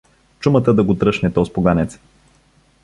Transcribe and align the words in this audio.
Чумата 0.39 0.73
да 0.73 0.83
го 0.83 0.95
тръшне 0.95 1.31
тоз 1.33 1.53
поганец! 1.53 1.99